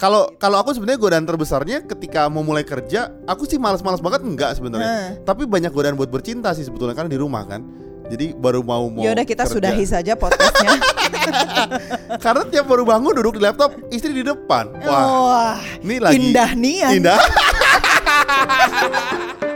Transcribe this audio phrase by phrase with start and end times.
[0.00, 4.56] Kalau kalau aku sebenarnya godaan terbesarnya ketika mau mulai kerja, aku sih malas-malas banget enggak
[4.56, 4.88] sebenarnya.
[4.88, 5.20] Nah.
[5.28, 7.60] Tapi banyak godaan buat bercinta sih sebetulnya kan di rumah kan.
[8.08, 9.60] Jadi baru mau mau Yaudah kita kerja.
[9.60, 10.80] sudahi saja podcastnya.
[12.16, 14.72] Karena tiap baru bangun duduk di laptop, istri di depan.
[14.88, 16.96] Wah, Wah, ini lagi indah nian.
[16.96, 17.20] Indah.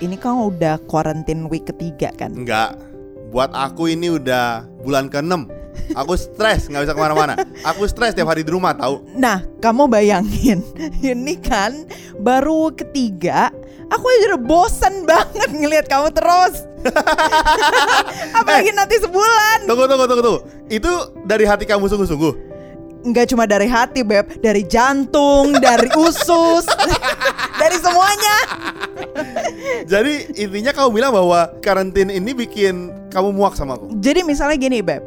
[0.00, 2.32] ini kan udah quarantine week ketiga kan?
[2.32, 2.76] Enggak.
[3.30, 5.46] Buat aku ini udah bulan ke-6.
[5.94, 7.38] Aku stres nggak bisa ke mana-mana.
[7.62, 9.06] Aku stres tiap hari di rumah tahu.
[9.14, 10.66] Nah, kamu bayangin,
[11.04, 11.86] ini kan
[12.18, 13.54] baru ketiga,
[13.86, 16.66] aku aja udah bosan banget ngelihat kamu terus.
[18.40, 19.68] Apalagi nanti sebulan.
[19.68, 20.40] Tunggu tunggu tunggu tunggu.
[20.66, 20.90] Itu
[21.22, 22.49] dari hati kamu sungguh-sungguh.
[23.00, 26.68] Nggak cuma dari hati, Beb, dari jantung, dari usus,
[27.56, 28.36] dari semuanya.
[29.88, 33.96] Jadi intinya kamu bilang bahwa karantin ini bikin kamu muak sama aku.
[34.04, 35.00] Jadi misalnya gini, Beb.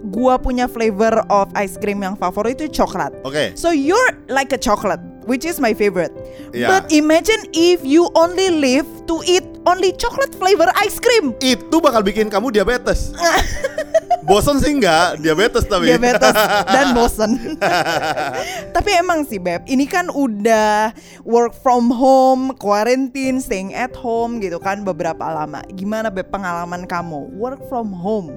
[0.00, 3.12] Gua punya flavor of ice cream yang favorit itu coklat.
[3.20, 3.52] Oke.
[3.52, 6.14] So you're like a chocolate, which is my favorite.
[6.56, 6.72] Yeah.
[6.72, 11.36] But imagine if you only live to eat only chocolate flavor ice cream.
[11.44, 13.12] Itu bakal bikin kamu diabetes.
[14.30, 15.90] Bosan sih enggak, diabetes tapi.
[15.90, 16.30] Diabetes
[16.74, 17.58] dan bosen.
[18.78, 20.94] Tapi emang sih Beb, ini kan udah
[21.26, 25.66] work from home, quarantine, staying at home gitu kan beberapa lama.
[25.74, 28.30] Gimana Beb pengalaman kamu work from home?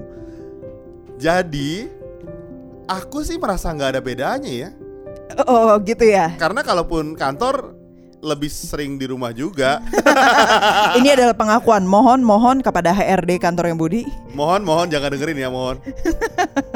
[1.22, 1.86] Jadi
[2.90, 4.70] aku sih merasa nggak ada bedanya ya.
[5.46, 6.34] Oh gitu ya.
[6.34, 7.83] Karena kalaupun kantor
[8.24, 9.84] lebih sering di rumah juga.
[10.98, 11.84] Ini adalah pengakuan.
[11.84, 14.02] Mohon mohon kepada HRD kantor yang Budi.
[14.34, 15.78] mohon mohon jangan dengerin ya mohon.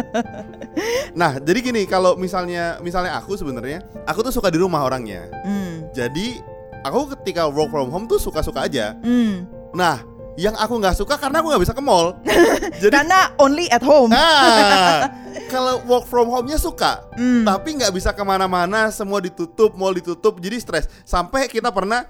[1.21, 5.27] nah jadi gini kalau misalnya misalnya aku sebenarnya aku tuh suka di rumah orangnya.
[5.43, 5.91] Hmm.
[5.91, 6.39] Jadi
[6.87, 8.95] aku ketika work from home tuh suka-suka aja.
[9.03, 9.49] Hmm.
[9.75, 10.05] Nah
[10.39, 12.15] yang aku nggak suka karena aku nggak bisa ke mall.
[12.83, 14.15] Jadi Karena only at home.
[14.15, 15.11] Ah,
[15.53, 17.43] kalau work from home-nya suka, Hmm.
[17.43, 20.87] tapi nggak bisa ke mana-mana, semua ditutup, mall ditutup, jadi stres.
[21.03, 22.07] Sampai kita pernah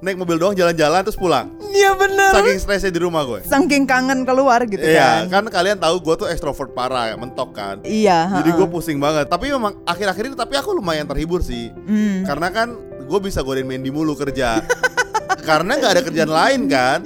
[0.00, 1.54] naik mobil doang jalan-jalan terus pulang.
[1.70, 2.32] Iya bener.
[2.32, 3.44] Saking stresnya di rumah gue.
[3.44, 5.44] Saking kangen keluar gitu Iya, kan.
[5.46, 7.76] kan kalian tahu gue tuh ekstrovert parah, mentok kan.
[7.80, 8.42] Iya.
[8.42, 9.28] Jadi gue pusing banget.
[9.28, 11.70] Tapi memang akhir-akhir ini tapi aku lumayan terhibur sih.
[11.70, 12.24] Hmm.
[12.26, 14.58] Karena kan gue bisa godain Mandy mulu kerja.
[15.50, 16.98] Karena nggak ada kerjaan lain kan.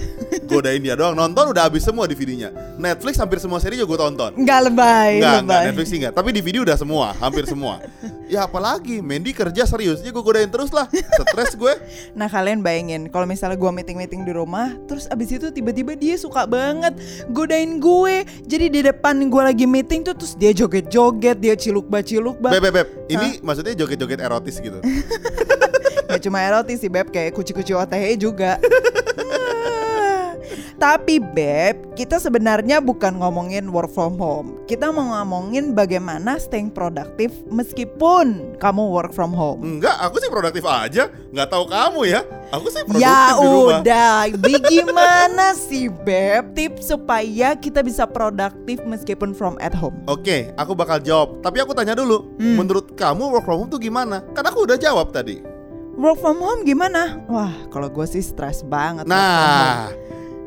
[0.45, 1.17] Godain dia doang.
[1.17, 2.53] Nonton udah habis semua DVD-nya.
[2.77, 4.31] Netflix hampir semua seri juga gue tonton.
[4.37, 5.41] Nggak lebay, Enggak, lebay.
[5.41, 6.13] enggak, Netflix sih enggak.
[6.13, 7.81] Tapi di video udah semua, hampir semua.
[8.29, 10.85] ya apalagi, Mandy kerja serius, ya gue godain terus lah.
[11.33, 11.73] Stres gue.
[12.13, 16.45] Nah kalian bayangin kalau misalnya gue meeting-meeting di rumah Terus abis itu tiba-tiba dia suka
[16.45, 16.95] banget
[17.31, 22.51] godain gue Jadi di depan gue lagi meeting tuh terus dia joget-joget Dia ciluk-baciluk Beb,
[22.51, 22.89] bah beb, beb.
[23.09, 24.79] Ini maksudnya joget-joget erotis gitu.
[26.15, 28.57] Gak cuma erotis sih Beb kayak kuci-kuci OTH juga.
[30.75, 37.33] Tapi Beb, kita sebenarnya bukan ngomongin work from home Kita mau ngomongin bagaimana staying produktif
[37.49, 41.09] meskipun kamu work from home Enggak, aku sih produktif aja.
[41.33, 42.21] Nggak tahu kamu ya.
[42.53, 43.81] Aku sih produktif Ya di rumah.
[43.81, 49.97] udah, bagaimana sih Beb tips supaya kita bisa produktif meskipun from at home?
[50.05, 51.41] Oke, aku bakal jawab.
[51.41, 52.61] Tapi aku tanya dulu, Hmm.
[52.61, 54.21] menurut kamu work from home tuh gimana?
[54.37, 55.54] Kan aku udah jawab tadi.
[55.95, 57.23] Work from home gimana?
[57.31, 59.07] Wah, kalau gue sih stres banget.
[59.07, 59.95] Nah,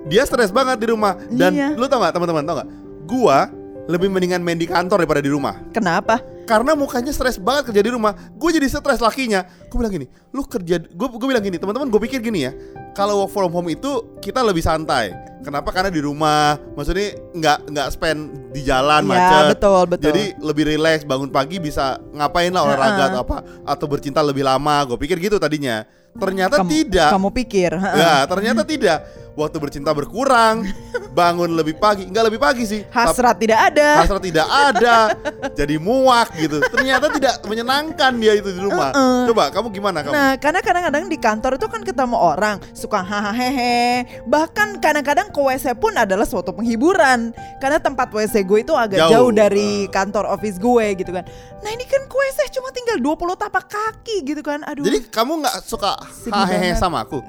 [0.05, 1.15] dia stres banget di rumah.
[1.31, 1.69] Dan Iya.
[1.73, 2.69] lu tau gak teman-teman, tau gak?
[3.07, 3.47] Gua
[3.87, 5.55] lebih mendingan main di kantor daripada di rumah.
[5.71, 6.19] kenapa?
[6.47, 8.15] Karena mukanya stres banget kerja di rumah.
[8.33, 9.43] Gue jadi stres lakinya.
[9.67, 12.55] Gue bilang gini Lu kerja Gue gue bilang gini Teman-teman gue pikir gini ya.
[12.95, 15.11] Kalau work from home itu Kita lebih santai.
[15.43, 15.69] Kenapa?
[15.69, 16.55] Karena di rumah.
[16.73, 18.19] Maksudnya nggak nggak spend
[18.51, 19.43] di jalan Ya, macet.
[19.53, 20.05] betul, betul.
[20.07, 23.09] Jadi lebih relax Bangun pagi bisa ngapain lah olahraga Ha-ha.
[23.11, 24.87] atau apa Atau bercinta lebih lama.
[24.87, 25.83] Gue pikir gitu tadinya.
[26.15, 27.09] Ternyata Kamu- tidak.
[27.11, 27.71] Kamu pikir?
[27.75, 29.03] Ya ternyata tidak
[29.37, 30.65] Waktu bercinta berkurang
[31.13, 34.01] Bangun lebih pagi Nggak lebih pagi sih Hasrat tidak ada.
[34.01, 35.13] hasrat tidak ada
[35.53, 39.25] jadi muak gitu ternyata tidak menyenangkan dia itu di rumah Uh-uh.
[39.29, 44.05] coba kamu gimana kamu Nah, karena kadang-kadang di kantor itu kan ketemu orang suka hahaha
[44.25, 47.31] Bahkan kadang-kadang ke WC pun adalah suatu penghiburan.
[47.61, 49.11] Karena tempat WC gue itu agak Jauh.
[49.11, 51.23] jauh, dari kantor office gue gitu kan.
[51.61, 54.63] Nah, ini kan ke WC cuma tinggal 20 tapak kaki gitu kan.
[54.65, 54.83] Aduh.
[54.85, 55.97] jadi kamu nggak suka
[56.33, 56.81] hahehe banget.
[56.81, 57.19] sama aku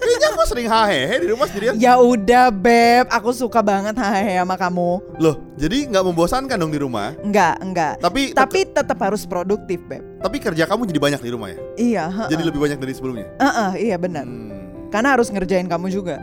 [0.00, 4.56] kayaknya aku sering hahehe di rumah sendirian Ya udah beb, aku suka banget hahaha sama
[4.56, 4.90] kamu.
[5.16, 7.94] loh jadi nggak membosankan dong di rumah Enggak, enggak.
[7.98, 10.02] tapi Tapi tetap harus produktif beb.
[10.18, 12.04] tapi kerja kamu jadi banyak di rumah ya Iya.
[12.26, 14.24] jadi lebih banyak dari sebelumnya Uh-uh, iya benar.
[14.24, 14.88] Hmm.
[14.88, 16.18] Karena harus ngerjain kamu juga.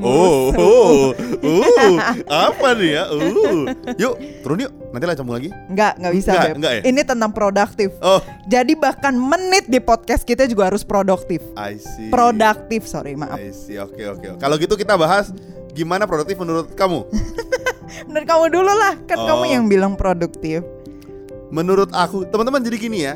[0.00, 0.52] Oh.
[0.56, 1.10] Oh,
[1.42, 1.96] oh, uh,
[2.28, 3.04] apa nih ya?
[3.08, 3.64] Uh.
[3.96, 4.14] Yuk,
[4.44, 4.72] turun yuk.
[4.92, 5.48] Nanti lah lagi.
[5.68, 6.82] Enggak, enggak bisa, Enggak, enggak ya?
[6.88, 7.90] Ini tentang produktif.
[8.00, 11.44] Oh, Jadi bahkan menit di podcast kita juga harus produktif.
[11.56, 12.08] I see.
[12.08, 13.36] Produktif, sorry, maaf.
[13.36, 13.76] I see.
[13.76, 14.40] Oke, oke.
[14.40, 15.32] Kalau gitu kita bahas
[15.76, 17.04] gimana produktif menurut kamu?
[18.10, 19.26] Menurut kamu dulu lah, kan Oh.
[19.30, 20.66] kamu yang bilang produktif.
[21.54, 23.14] Menurut aku, teman-teman jadi gini ya.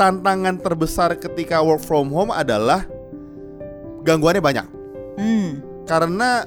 [0.00, 2.88] Tantangan terbesar ketika work from home adalah
[4.06, 4.66] gangguannya banyak.
[5.20, 5.65] Hmm.
[5.86, 6.44] Karena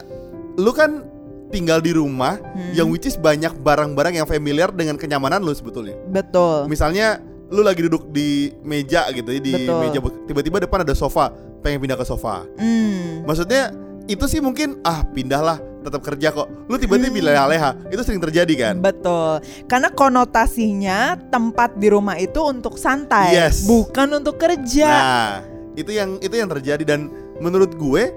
[0.55, 1.07] lu kan
[1.49, 2.71] tinggal di rumah Hmm.
[2.77, 5.97] yang which is banyak barang-barang yang familiar dengan kenyamanan lu sebetulnya.
[6.05, 6.69] Betul.
[6.69, 7.17] Misalnya
[7.49, 9.79] lu lagi duduk di meja gitu ya, di Betul.
[9.81, 9.97] meja
[10.29, 12.45] tiba-tiba depan ada sofa, pengen pindah ke sofa.
[12.61, 13.25] Hmm.
[13.25, 13.73] Maksudnya
[14.05, 16.45] itu sih mungkin ah pindahlah tetap kerja kok.
[16.69, 17.25] Lu tiba-tiba Hmm.
[17.25, 17.71] leha-leha.
[17.89, 18.73] Itu sering terjadi kan?
[18.77, 19.41] Betul.
[19.65, 23.65] Karena konotasinya tempat di rumah itu untuk santai, Yes.
[23.65, 24.85] bukan untuk kerja.
[24.85, 25.31] Nah,
[25.73, 27.09] itu yang itu yang terjadi dan
[27.39, 28.13] menurut gue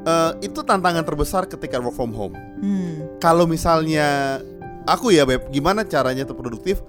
[0.00, 2.34] eh, itu tantangan terbesar ketika work from home.
[2.58, 3.06] Hmm.
[3.18, 4.38] Kalau misalnya
[4.84, 6.82] aku ya beb, gimana caranya tetap produktif?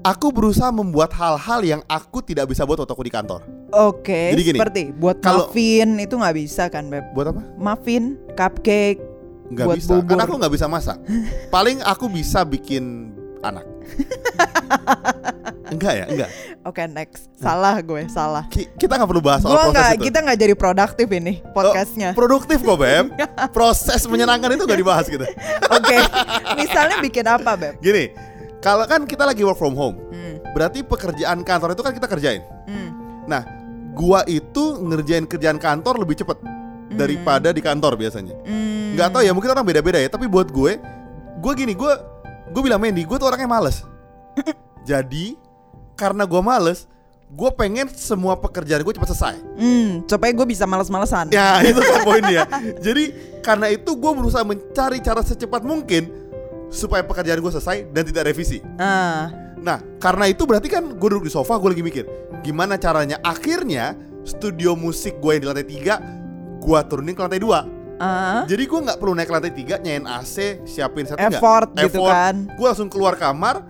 [0.00, 3.44] Aku berusaha membuat hal-hal yang aku tidak bisa buat waktu aku di kantor.
[3.70, 7.12] Oke, Jadi gini, seperti buat kalau- muffin itu nggak bisa kan, Beb?
[7.12, 7.42] Buat apa?
[7.60, 8.96] Muffin, cupcake.
[9.52, 10.08] Nggak Buat bisa, bubur.
[10.08, 10.96] karena aku nggak bisa masak.
[11.54, 13.12] Paling aku bisa bikin
[13.44, 13.68] anak.
[15.72, 16.30] enggak ya, enggak.
[16.60, 17.30] Oke, next.
[17.34, 18.44] Salah gue, salah.
[18.50, 20.02] Ki- kita nggak perlu bahas soal Gue proses nggak, itu.
[20.10, 22.08] kita nggak jadi produktif ini podcastnya.
[22.12, 23.06] Oh, produktif kok beb.
[23.56, 25.24] Proses menyenangkan itu nggak dibahas gitu.
[25.76, 25.96] Oke,
[26.54, 27.74] misalnya bikin apa, Beb?
[27.78, 28.12] Gini,
[28.58, 30.36] kalau kan kita lagi work from home, Hmm.
[30.52, 32.42] berarti pekerjaan kantor itu kan kita kerjain.
[32.66, 32.90] Hmm.
[33.24, 33.42] Nah,
[33.92, 36.36] gua itu ngerjain kerjaan kantor lebih cepet
[36.90, 38.34] daripada di kantor biasanya.
[38.42, 38.92] Hmm.
[38.92, 40.10] Nggak tahu ya, mungkin orang beda-beda ya.
[40.10, 40.82] Tapi buat gue,
[41.38, 41.92] gue gini, gue
[42.50, 43.86] gue bilang Mendy, gue tuh orangnya males.
[44.84, 45.38] Jadi
[45.94, 46.90] karena gue males,
[47.30, 49.36] gue pengen semua pekerjaan gue cepat selesai.
[49.54, 51.30] Hmm, supaya gue bisa males-malesan.
[51.30, 52.44] Ya itu kan poinnya.
[52.82, 56.10] Jadi karena itu gue berusaha mencari cara secepat mungkin
[56.70, 58.58] supaya pekerjaan gue selesai dan tidak revisi.
[58.78, 59.30] Ah,
[59.60, 62.04] Nah karena itu berarti kan gue duduk di sofa gue lagi mikir
[62.40, 63.20] gimana caranya.
[63.20, 63.94] Akhirnya
[64.24, 65.94] studio musik gue yang di lantai tiga
[66.60, 67.62] gue turunin ke lantai dua.
[68.00, 68.42] Ah.
[68.48, 71.36] Jadi gue nggak perlu naik lantai tiga nyain AC siapin nggak.
[71.36, 72.48] Effort gitu kan.
[72.56, 73.62] Gue langsung keluar kamar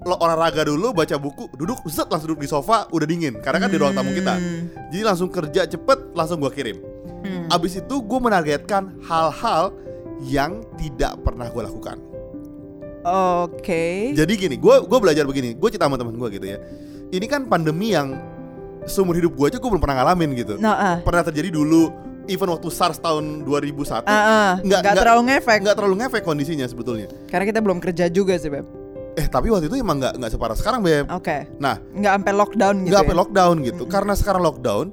[0.00, 3.68] lo olahraga dulu baca buku duduk zet langsung duduk di sofa udah dingin karena kan
[3.68, 4.72] di ruang tamu kita Hmm.
[4.88, 6.80] jadi langsung kerja cepet langsung gue kirim
[7.20, 7.52] Hmm.
[7.52, 9.76] Abis itu gue menargetkan hal-hal
[10.24, 12.00] yang tidak pernah gue lakukan.
[13.04, 14.12] Oke.
[14.12, 15.56] Jadi gini, gue gue belajar begini.
[15.56, 16.58] Gue cerita sama teman gue gitu ya.
[17.12, 18.16] Ini kan pandemi yang
[18.84, 20.56] seumur hidup gue aja gue belum pernah ngalamin gitu.
[20.60, 20.96] Nah, ah.
[21.04, 21.92] Pernah terjadi dulu,
[22.30, 24.52] even waktu SARS tahun 2001, Ah, ah.
[24.58, 25.58] Nggak- nggak terlalu ngefek.
[25.60, 27.10] nggak terlalu ngefek kondisinya sebetulnya.
[27.26, 28.66] Karena kita belum kerja juga sih, Beb.
[29.12, 31.10] Eh tapi waktu itu emang nggak nggak separah sekarang beb.
[31.10, 31.50] Oke.
[31.58, 32.86] Nah Nggak sampai lockdown gitu.
[32.86, 33.02] nggak ya?
[33.02, 33.82] sampai lockdown gitu.
[33.84, 34.86] Karena sekarang lockdown,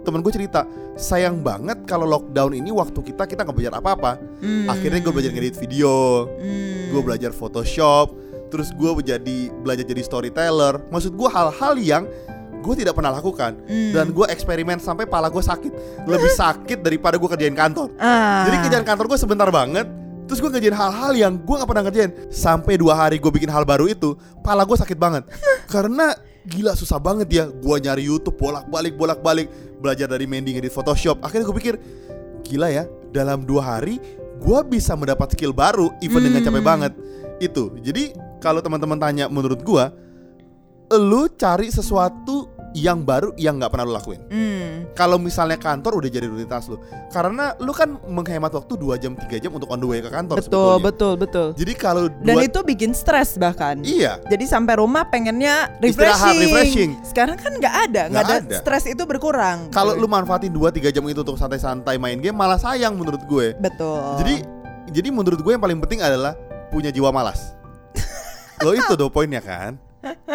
[0.00, 0.60] temen gue cerita
[0.94, 4.12] sayang banget kalau lockdown ini waktu kita kita nggak belajar apa-apa.
[4.38, 4.70] Hmm.
[4.70, 6.86] Akhirnya gue belajar ngedit video, Hmm.
[6.88, 8.14] gue belajar Photoshop,
[8.46, 10.78] terus gue jadi belajar jadi storyteller.
[10.88, 12.04] Maksud gue hal-hal yang
[12.64, 13.92] gue tidak pernah lakukan Hmm.
[13.92, 15.72] dan gue eksperimen sampai pala gue sakit,
[16.08, 17.92] lebih sakit daripada gue kerjain kantor.
[17.96, 18.48] Ah.
[18.48, 19.84] Jadi kerjaan kantor gue sebentar banget,
[20.24, 22.10] terus gue ngerjain hal-hal yang gue nggak pernah ngerjain.
[22.32, 25.28] Sampai dua hari gue bikin hal baru itu, pala gue sakit banget
[25.68, 27.44] karena gila susah banget ya.
[27.46, 29.46] Gue nyari YouTube bolak-balik bolak-balik,
[29.78, 31.20] belajar dari Mendy ngedit Photoshop.
[31.20, 31.74] Akhirnya gue pikir
[32.44, 34.00] gila ya, dalam dua hari
[34.34, 36.48] gue bisa mendapat skill baru, even dengan Hmm.
[36.48, 36.92] capek banget.
[37.40, 37.72] Itu.
[37.80, 39.84] Jadi kalau teman-teman tanya menurut gue,
[40.94, 44.20] lu cari sesuatu yang baru yang nggak pernah lu lakuin.
[44.28, 44.90] Hmm.
[44.92, 46.76] Kalau misalnya kantor udah jadi rutinitas lu,
[47.08, 50.42] karena lu kan menghemat waktu 2 jam 3 jam untuk on the way ke kantor.
[50.42, 50.82] Betul, sebetulnya.
[50.82, 51.48] betul, betul.
[51.54, 53.78] Jadi kalau Dan dua, itu bikin stres bahkan.
[53.80, 56.38] iya, Jadi sampai rumah pengennya Istirahat, refreshing.
[56.42, 56.90] refreshing.
[57.06, 58.36] Sekarang kan nggak ada, nggak ada.
[58.42, 58.56] ada.
[58.58, 59.70] Stres itu berkurang.
[59.70, 63.54] kalau lu manfaatin 2 3 jam itu untuk santai-santai main game malah sayang menurut gue.
[63.56, 64.18] betul.
[64.18, 64.42] Jadi
[64.90, 66.34] jadi menurut gue yang paling penting adalah
[66.68, 67.54] punya jiwa malas.
[68.64, 69.78] Lo itu tuh poinnya kan?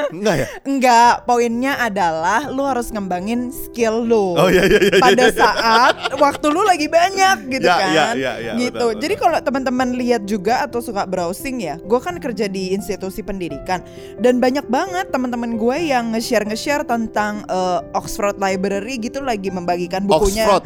[0.09, 0.47] Enggak ya?
[0.65, 4.33] enggak, poinnya adalah lu harus ngembangin skill lu.
[4.37, 4.97] Oh iya iya iya.
[4.97, 5.35] Pada iya.
[5.35, 7.93] saat waktu lu lagi banyak gitu Ya, kan.
[7.93, 8.73] ya, ya, ya, gitu.
[8.73, 9.01] betul, betul.
[9.05, 13.83] Jadi kalau teman-teman lihat juga atau suka browsing ya, gue kan kerja di institusi pendidikan
[14.17, 20.05] dan banyak banget teman-teman gue yang nge-share nge-share tentang eh, Oxford Library gitu lagi membagikan
[20.09, 20.45] bukunya.
[20.49, 20.63] Oxford.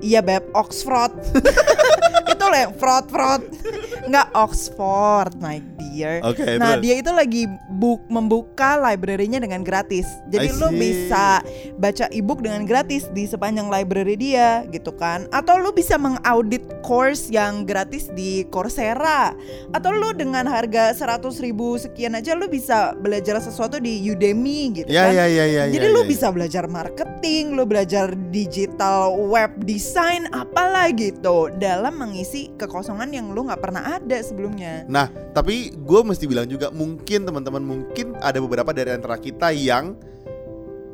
[0.00, 1.12] Iya beb, Oxford.
[2.50, 3.42] loh yang fraud fraud.
[4.10, 6.24] Nggak Oxford, my dear.
[6.24, 6.82] Oke, nah terus?
[6.82, 10.08] dia itu lagi buk membuka library-nya dengan gratis.
[10.32, 10.78] Jadi lo see.
[10.80, 11.44] bisa
[11.76, 15.28] baca ebook dengan gratis di sepanjang library dia, gitu kan?
[15.30, 19.36] Atau lo bisa mengaudit course yang gratis di Coursera.
[19.76, 24.88] Atau lo dengan harga 100.000 ribu sekian aja lo bisa belajar sesuatu di Udemy, gitu
[24.88, 25.22] Ya kan?
[25.22, 25.64] ya ya ya.
[25.68, 31.98] Jadi ya, lu ya, bisa belajar marketing, lu belajar digital web design, apalah gitu dalam
[31.98, 34.86] mengisi kekosongan yang lu nggak pernah ada sebelumnya.
[34.86, 39.98] Nah, tapi gue mesti bilang juga mungkin teman-teman mungkin ada beberapa dari antara kita yang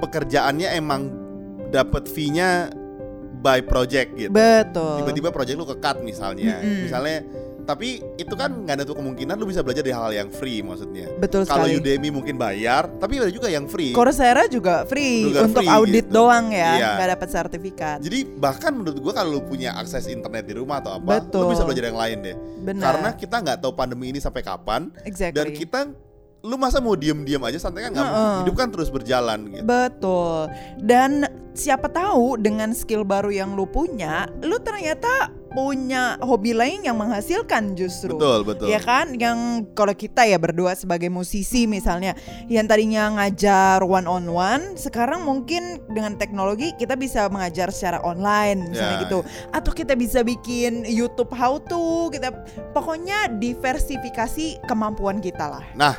[0.00, 1.08] pekerjaannya emang
[1.70, 2.72] dapat fee-nya
[3.40, 4.32] by project gitu.
[4.32, 5.04] Betul.
[5.04, 6.58] Tiba-tiba project lu ke cut misalnya.
[6.60, 6.88] Mm-mm.
[6.88, 7.18] Misalnya
[7.66, 11.10] tapi itu kan nggak ada tuh kemungkinan lu bisa belajar di hal yang free maksudnya.
[11.18, 11.82] Betul Kalau sekali.
[11.82, 13.90] Udemy mungkin bayar, tapi ada juga yang free.
[13.90, 16.14] Coursera juga free Juga untuk free audit gitu.
[16.14, 16.90] doang ya, Iya.
[16.94, 17.98] nggak dapat sertifikat.
[18.00, 21.42] Jadi bahkan menurut gua kalau lu punya akses internet di rumah atau apa, Betul.
[21.42, 22.36] lu bisa belajar yang lain deh.
[22.62, 22.84] Benar.
[22.86, 25.34] Karena kita nggak tahu pandemi ini sampai kapan exactly.
[25.34, 25.80] dan kita
[26.46, 28.06] lu masa mau diem-diem aja santai kan nggak.
[28.06, 28.34] Heeh.
[28.46, 29.66] hidup kan terus berjalan gitu.
[29.66, 30.46] Betul.
[30.78, 37.00] Dan siapa tahu dengan skill baru yang lu punya, lu ternyata punya hobi lain yang
[37.00, 38.12] menghasilkan justru.
[38.12, 38.66] Betul, betul.
[38.68, 42.12] Ya kan, yang kalau kita ya berdua sebagai musisi misalnya,
[42.52, 48.68] yang tadinya ngajar one on one, sekarang mungkin dengan teknologi kita bisa mengajar secara online
[48.68, 49.18] misalnya Ya, gitu.
[49.50, 52.36] Atau kita bisa bikin YouTube how to, kita
[52.76, 55.64] pokoknya diversifikasi kemampuan kita lah.
[55.72, 55.96] Nah,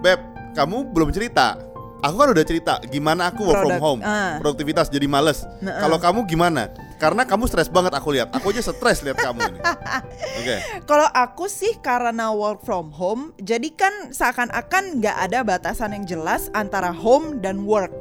[0.00, 0.18] Beb,
[0.56, 1.60] kamu belum cerita.
[2.04, 4.36] Aku kan udah cerita gimana aku work from Produk- home, ah.
[4.40, 5.42] produktivitas jadi males.
[5.64, 6.68] Nah, Kalau kamu gimana?
[6.96, 8.32] Karena kamu stres banget aku lihat.
[8.32, 9.60] Aku aja stres lihat kamu ini.
[10.40, 10.56] Oke.
[10.88, 16.48] Kalau aku sih karena work from home, jadi kan seakan-akan nggak ada batasan yang jelas
[16.56, 17.92] antara home dan work.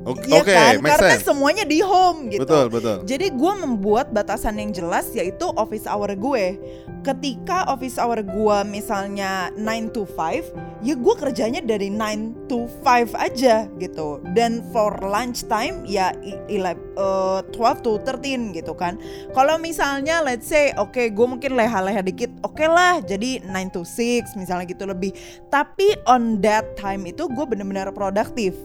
[0.00, 0.74] Oke, Iya oke, kan?
[0.80, 1.28] Karena sense.
[1.28, 2.48] semuanya di home gitu.
[2.48, 2.96] Betul, betul.
[3.04, 6.56] Jadi gue membuat batasan yang jelas yaitu office hour gue.
[7.00, 10.44] Ketika office hour gue misalnya 9 to 5,
[10.80, 14.24] ya gue kerjanya dari 9 to 5 aja gitu.
[14.32, 18.96] Dan for lunch time ya i- ile- eh, 12 to 13 gitu kan.
[19.32, 24.32] Kalau misalnya let's say oke gue mungkin leha-leha dikit, oke lah jadi 9 to 6
[24.32, 25.12] misalnya gitu lebih.
[25.48, 28.56] Tapi on that time itu gue bener-bener produktif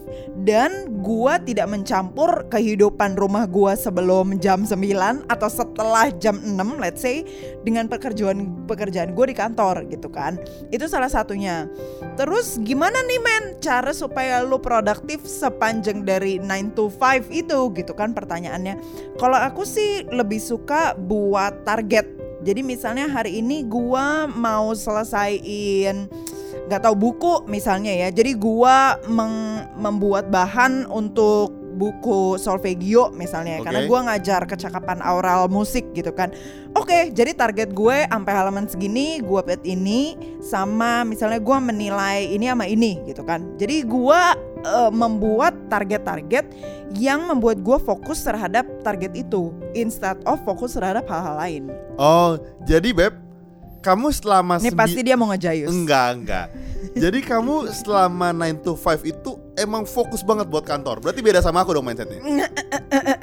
[0.44, 0.88] dan
[1.26, 7.26] gua tidak mencampur kehidupan rumah gua sebelum jam 9 atau setelah jam 6 let's say
[7.66, 10.38] dengan pekerjaan pekerjaan gue di kantor gitu kan.
[10.70, 11.66] Itu salah satunya.
[12.14, 17.90] Terus gimana nih men cara supaya lu produktif sepanjang dari 9 to 5 itu gitu
[17.98, 18.78] kan pertanyaannya.
[19.18, 22.06] Kalau aku sih lebih suka buat target.
[22.46, 26.06] Jadi misalnya hari ini gua mau selesaiin
[26.66, 28.08] nggak tahu buku misalnya ya.
[28.08, 33.68] Jadi gua meng- membuat bahan untuk buku solfegio misalnya Oke.
[33.68, 36.32] karena gua ngajar kecakapan aural musik gitu kan.
[36.72, 42.48] Oke, jadi target gue sampai halaman segini gua buat ini sama misalnya gua menilai ini
[42.48, 43.44] sama ini gitu kan.
[43.60, 44.32] Jadi gua
[44.64, 46.48] eh, membuat target-target
[46.96, 51.64] yang membuat gua fokus terhadap target itu instead of fokus terhadap hal-hal lain.
[52.00, 53.25] Oh, jadi Beb,
[53.86, 55.70] kamu selama Ini pasti dia mau ngejayus.
[55.70, 56.46] Enggak, enggak.
[56.96, 60.98] Jadi kamu selama 9 to 5 itu emang fokus banget buat kantor.
[60.98, 62.18] Berarti beda sama aku dong mindsetnya.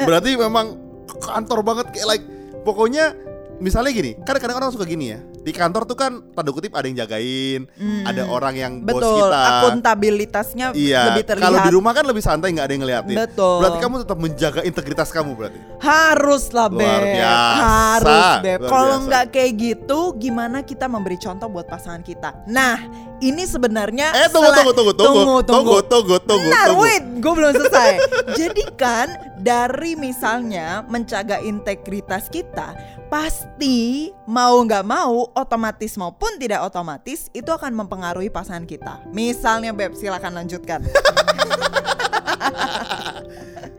[0.07, 0.79] Berarti memang
[1.19, 2.25] kantor banget kayak like
[2.63, 3.11] pokoknya
[3.57, 5.19] misalnya gini, kadang-kadang orang suka gini ya.
[5.35, 8.03] Di kantor tuh kan tanda kutip ada yang jagain, Hmm.
[8.03, 9.41] ada orang yang bos Betul, kita.
[9.59, 11.43] akuntabilitasnya Iya, lebih terlihat.
[11.43, 13.15] kalau di rumah kan lebih santai nggak ada yang ngeliatin.
[13.17, 13.57] Betul.
[13.59, 15.59] Berarti kamu tetap menjaga integritas kamu berarti.
[15.77, 21.51] Harus lah Beb Luar biasa, Harus Beb Kalau nggak kayak gitu Gimana kita memberi contoh
[21.51, 22.79] buat pasangan kita Nah
[23.19, 26.79] ini sebenarnya Eh tunggu tunggu tunggu tunggu tunggu tunggu tunggu tunggu.
[26.79, 27.91] wait, gue belum selesai.
[28.39, 29.07] Jadi kan
[29.37, 32.71] dari misalnya menjaga integritas kita,
[33.13, 39.05] pasti mau nggak mau, otomatis maupun tidak otomatis itu akan mempengaruhi pasangan kita.
[39.13, 40.81] Misalnya Beb, silakan lanjutkan.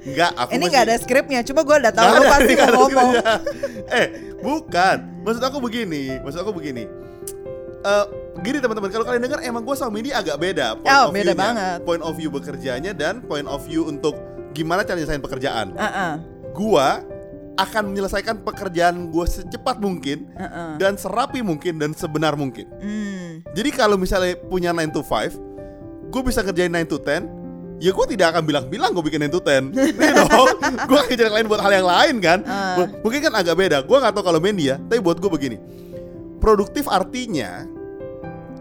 [0.04, 3.10] Enggak, aku Ini masih- nggak ada skripnya, cuma gue udah tahu lu pasti mau ngomong.
[3.90, 4.06] eh,
[4.38, 4.96] bukan.
[5.26, 6.86] Maksud aku begini, maksud aku begini.
[7.82, 8.04] Eh,
[8.38, 10.78] gini teman-teman, kalau kalian dengar emang gue sama ini agak beda.
[10.78, 11.78] Point Oh, of beda banget.
[11.82, 14.14] Point of view bekerjanya dan point of view untuk
[14.54, 15.74] gimana cara nyelesain pekerjaan.
[15.74, 16.14] Uh-uh,
[16.54, 17.02] Gua
[17.54, 20.74] akan menyelesaikan pekerjaan gue secepat mungkin uh-uh.
[20.74, 22.66] dan serapi mungkin dan sebenar mungkin.
[22.76, 25.38] Hmm, Jadi kalau misalnya punya 9 to 5,
[26.10, 27.30] gue bisa kerjain 9 to 10,
[27.78, 29.70] ya gue tidak akan bilang-bilang gue bikin 9 to 10.
[29.70, 30.50] Nih dong,
[30.82, 32.38] gue akan cari lain buat hal yang lain kan.
[32.74, 33.78] M- Mungkin kan agak beda.
[33.82, 35.58] Gue nggak tahu kalau media, tapi buat gue begini.
[36.36, 37.64] Produktif artinya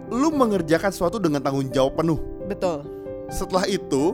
[0.07, 2.21] lu mengerjakan sesuatu dengan tanggung jawab penuh.
[2.45, 2.85] betul.
[3.27, 4.13] Setelah itu,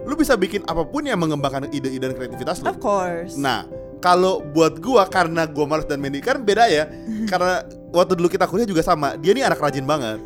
[0.00, 2.72] lu bisa bikin apa pun yang mengembangkan ide-ide dan kreativitas lu.
[2.72, 3.36] Of course.
[3.36, 3.68] Nah,
[4.04, 6.84] kalau buat gua karena gua malas dan Mandy kan beda ya.
[7.32, 9.16] karena waktu dulu kita kuliah juga sama.
[9.16, 10.18] Dia nih anak rajin banget.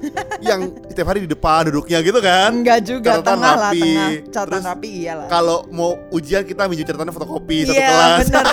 [0.43, 2.51] yang setiap hari di depan duduknya gitu kan.
[2.51, 3.81] Enggak juga, Catatan tengah lah, rapi.
[3.83, 4.11] tengah.
[4.33, 5.27] Catatan Terus rapi iyalah.
[5.29, 8.19] Kalau mau ujian kita minjem catatannya fotokopi satu Iya, kelas.
[8.25, 8.47] bener.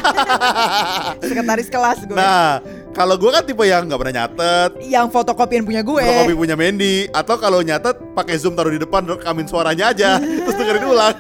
[1.29, 2.17] Sekretaris kelas gue.
[2.17, 2.59] Nah,
[2.91, 6.03] kalau gua kan tipe yang nggak pernah nyatet, yang fotokopian punya gue.
[6.03, 10.53] fotokopi punya Mandy atau kalau nyatet pakai zoom taruh di depan rekamin suaranya aja terus
[10.53, 11.15] dengerin ulang.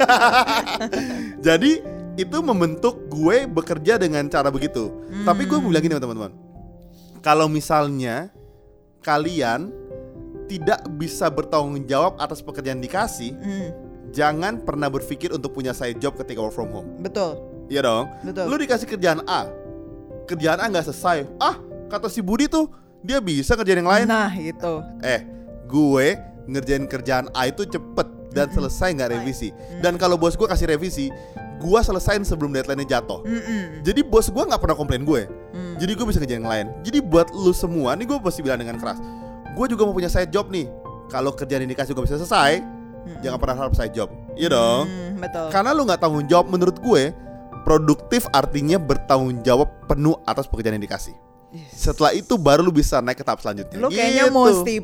[1.39, 4.91] Jadi itu membentuk gue bekerja dengan cara begitu.
[5.21, 6.31] Tapi gue mau bilang gini teman-teman.
[7.19, 8.31] Kalau misalnya
[9.01, 9.73] kalian
[10.45, 13.69] tidak bisa bertanggung jawab atas pekerjaan dikasih, Hmm,
[14.11, 16.87] jangan pernah berpikir untuk punya side job ketika work from home.
[16.99, 18.05] betul, Iya dong.
[18.21, 18.45] betul.
[18.45, 19.49] Lu dikasih kerjaan A,
[20.25, 21.25] kerjaan A nggak selesai.
[21.35, 21.57] Ah,
[21.87, 22.69] kata si Budi tuh
[23.01, 24.05] dia bisa kerjaan yang lain.
[24.05, 24.73] Nah, itu.
[25.01, 25.25] Eh,
[25.65, 26.07] gue
[26.45, 29.49] ngerjain kerjaan A itu cepet dan selesai nggak revisi.
[29.81, 31.09] Dan kalau bos gue kasih revisi,
[31.59, 33.23] gue selesain sebelum deadline-nya jatuh.
[33.81, 35.27] Jadi bos gue nggak pernah komplain gue.
[35.55, 35.75] Hmm.
[35.79, 36.67] Jadi gue bisa kerjain yang lain.
[36.83, 38.99] Jadi buat lu semua, nih gue pasti bilang dengan keras.
[39.55, 40.67] Gue juga mau punya side job nih.
[41.07, 42.59] Kalau kerjaan yang dikasih gue bisa selesai,
[43.23, 44.09] jangan pernah harap side job.
[44.35, 44.85] Iya dong.
[44.89, 45.47] Hmm, betul.
[45.53, 47.13] Karena lu nggak tanggung jawab menurut gue,
[47.63, 51.15] produktif artinya bertanggung jawab penuh atas pekerjaan yang dikasih.
[51.69, 53.77] Setelah itu baru lu bisa naik ke tahap selanjutnya.
[53.77, 54.35] Lu kayaknya Gitu.
[54.35, 54.75] mesti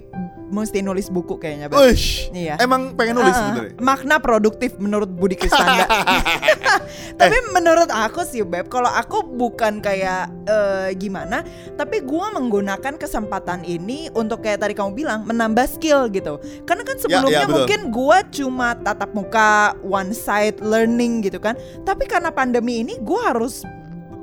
[0.52, 1.72] mesti nulis buku kayaknya.
[1.72, 2.60] Uish, Iya.
[2.60, 3.72] Emang pengen nulis Ah, sebenarnya.
[3.80, 5.88] makna produktif menurut Budi Kristanda.
[7.22, 7.44] tapi Eh.
[7.52, 14.12] menurut aku sih Beb, kalau aku bukan kayak eh, gimana, tapi gua menggunakan kesempatan ini
[14.12, 16.36] untuk kayak tadi kamu bilang menambah skill gitu.
[16.66, 17.56] Karena kan sebelumnya ya, betul.
[17.56, 19.50] mungkin gua cuma tatap muka
[19.82, 21.56] one side learning gitu kan.
[21.82, 23.64] Tapi karena pandemi ini gua harus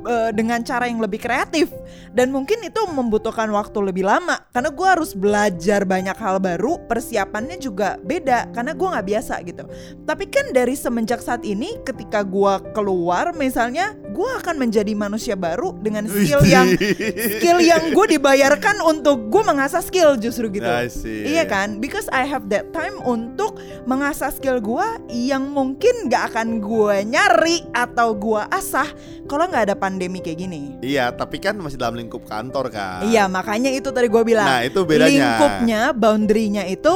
[0.06, 1.70] eh, dengan cara yang lebih kreatif.
[2.14, 4.38] Dan mungkin itu membutuhkan waktu lebih lama.
[4.52, 8.50] Karena gue harus belajar banyak hal baru persiapannya juga beda.
[8.52, 9.64] Karena gue nggak biasa gitu.
[10.04, 15.78] Tapi kan dari semenjak saat ini ketika gue keluar misalnya gue akan menjadi manusia baru
[15.78, 16.74] dengan skill yang
[17.38, 20.66] skill yang gue dibayarkan untuk gue mengasah skill justru gitu.
[21.30, 21.78] Iya kan?
[21.78, 27.62] Because I have that time untuk mengasah skill gue yang mungkin gak akan gue nyari
[27.70, 28.90] atau gue asah
[29.28, 33.08] kalau nggak ada pandemi kayak gini Iya, tapi kan masih dalam lingkup kantor kan.
[33.08, 35.08] Iya makanya itu tadi gue bilang Nah, itu bedanya.
[35.40, 36.92] Lingkupnya, boundary-nya itu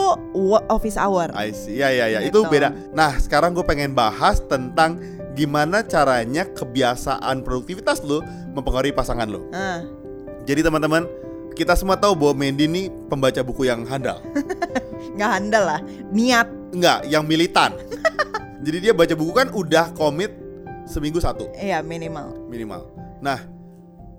[0.69, 1.81] office hour I see.
[1.81, 2.21] Iya, iya, iya.
[2.23, 2.53] Itu Gitu.
[2.53, 2.69] beda.
[2.93, 5.01] Nah, sekarang gue pengen bahas tentang
[5.33, 8.21] gimana caranya kebiasaan produktivitas lu
[8.53, 9.49] mempengaruhi pasangan lu.
[9.51, 9.81] Ah,
[10.45, 11.09] Jadi teman-teman,
[11.55, 14.21] kita semua tahu bahwa Mandy ini pembaca buku yang handal.
[15.17, 15.81] nggak handal lah
[16.13, 17.73] Niat Enggak, yang militan.
[18.65, 20.31] Jadi dia baca buku kan udah komit
[20.85, 22.92] seminggu satu Iya minimal minimal.
[23.23, 23.39] Nah,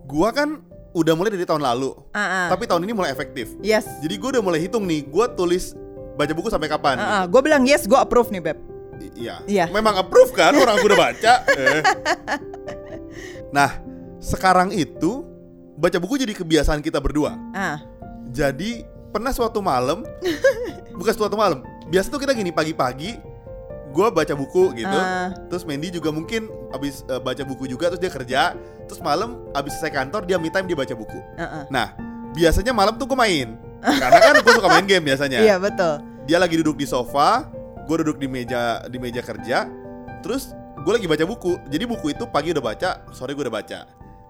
[0.08, 0.63] gua kan
[0.94, 2.48] udah mulai dari tahun lalu, ah, ah.
[2.48, 3.58] tapi tahun ini mulai efektif.
[3.60, 5.76] Yes Jadi gua udah mulai hitung nih, gua tulis
[6.13, 6.96] baca buku sampai kapan?
[6.98, 7.24] ah, ah.
[7.26, 8.58] Gue bilang yes gue approve nih Beb
[9.13, 9.44] Iya.
[9.44, 9.66] Iya.
[9.70, 11.34] Memang approve kan orang gua udah baca.
[11.60, 11.82] Eh.
[13.52, 13.70] Nah,
[14.18, 15.22] sekarang itu
[15.76, 17.36] baca buku jadi kebiasaan kita berdua.
[17.54, 17.82] ah.
[18.34, 18.82] Jadi
[19.13, 20.02] pernah suatu malam,
[21.00, 21.62] bukan suatu malam.
[21.86, 23.18] Biasa tuh kita gini pagi-pagi,
[23.93, 24.97] gua baca buku gitu.
[24.97, 25.29] Ah.
[25.47, 28.41] Terus Mandy juga mungkin abis eh, baca buku juga, terus dia kerja.
[28.89, 31.19] Terus malam abis selesai kantor dia me time dia baca buku.
[31.38, 31.63] ah, ah.
[31.69, 31.88] Nah,
[32.34, 33.53] biasanya malam tuh gue main.
[33.84, 35.43] Karena kan gue suka main game biasanya.
[35.43, 37.51] Iya betul Dia lagi duduk di sofa,
[37.84, 39.67] gue duduk di meja di meja kerja.
[40.23, 41.60] Terus gue lagi baca buku.
[41.67, 43.79] Jadi buku itu pagi udah baca, sore gue udah baca.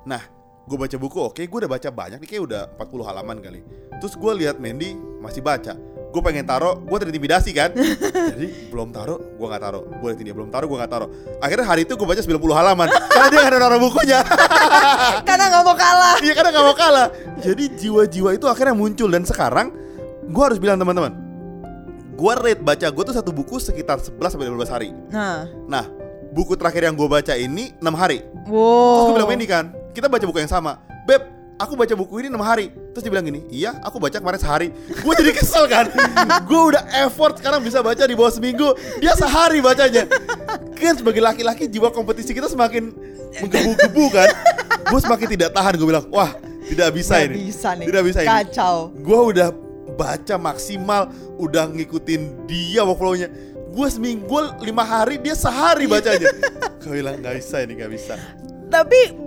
[0.10, 0.22] Nah,
[0.66, 3.62] gue baca buku, oke, gue udah baca banyak nih, kayak udah 40 halaman kali.
[4.02, 5.78] Terus gue lihat Mandy masih baca.
[6.14, 7.74] Gue pengen taruh, gue terintimidasi kan.
[8.38, 9.82] Jadi belum taruh, gue nggak taruh.
[9.98, 11.10] Gue liatin dia belum taruh, gue nggak taruh.
[11.42, 12.88] Akhirnya hari itu gue baca 90 halaman.
[13.14, 14.20] Karena dia nggak ada naruh bukunya.
[15.28, 17.08] Karena nggak mau kalah Iya karena gak mau kalah
[17.42, 19.74] Jadi jiwa-jiwa itu akhirnya muncul Dan sekarang
[20.30, 21.14] Gue harus bilang teman-teman
[22.14, 25.86] Gue rate baca gue tuh satu buku sekitar 11 sampai 12 hari Nah Nah
[26.34, 30.08] buku terakhir yang gue baca ini 6 hari Terus Wow gue bilang ini kan Kita
[30.08, 31.26] baca buku yang sama Beb
[31.58, 34.68] aku baca buku ini 6 hari Terus dia bilang gini Iya aku baca kemarin sehari.
[35.02, 35.90] Gue jadi kesel kan?
[36.46, 38.78] Gue udah effort sekarang bisa baca di bawah seminggu.
[39.02, 40.06] Dia sehari bacanya.
[40.78, 42.94] Kan sebagai laki-laki jiwa kompetisi kita semakin
[43.42, 44.30] menggebu-gebu kan?
[44.94, 46.38] Gue semakin tidak tahan Gue bilang wah
[46.70, 47.36] tidak bisa Nggak ini.
[47.50, 47.86] bisa nih.
[47.90, 48.30] Tidak bisa ini.
[48.30, 48.76] Kacau.
[48.94, 49.50] Gue udah
[49.98, 51.10] baca maksimal
[51.42, 53.28] Udah ngikutin dia workflow-nya.
[53.74, 56.30] Gue seminggu, lima hari, dia sehari bacanya.
[56.78, 58.14] Gue bilang gak bisa ini gak bisa.
[58.70, 59.18] Tapi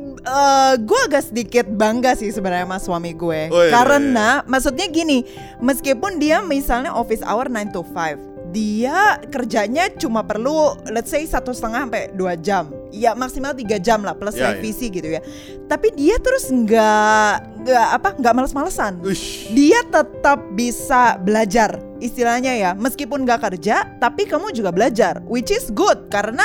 [0.83, 3.49] gue agak sedikit bangga sih sebenarnya sama suami gue.
[3.51, 5.23] Oh, iya, karena maksudnya gini
[5.62, 11.53] meskipun dia misalnya office hour 9 to 5 dia kerjanya cuma perlu let's say satu
[11.53, 14.57] setengah sampai dua jam ya maksimal tiga jam lah plus Ya, ya.
[14.57, 15.21] revisi gitu ya.
[15.69, 17.33] Tapi dia terus nggak
[17.64, 19.01] nggak apa nggak males-malesan.
[19.05, 19.53] Ush.
[19.53, 25.73] Dia tetap bisa belajar istilahnya ya meskipun nggak kerja tapi kamu juga belajar which is
[25.73, 26.45] good karena